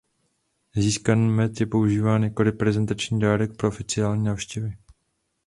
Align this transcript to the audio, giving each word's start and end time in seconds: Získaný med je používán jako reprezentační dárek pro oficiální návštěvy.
Získaný 0.75 1.27
med 1.29 1.59
je 1.59 1.65
používán 1.65 2.23
jako 2.23 2.43
reprezentační 2.43 3.19
dárek 3.19 3.57
pro 3.57 3.67
oficiální 3.67 4.23
návštěvy. 4.23 4.77